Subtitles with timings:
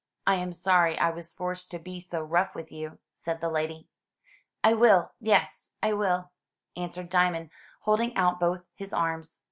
[0.25, 3.87] I am sorry I was forced to be so rough with you," said the lady.
[4.63, 6.31] "I will; yes, I will,*'
[6.75, 9.37] answered Diamond, holding out both his arms.